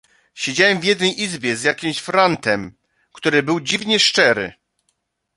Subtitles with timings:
[0.33, 2.73] "siedziałem w jednej izbie z jakimś frantem,
[3.11, 4.53] który był dziwnie szczery."